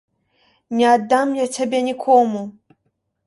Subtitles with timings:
[0.77, 2.41] Не аддам я цябе нікому.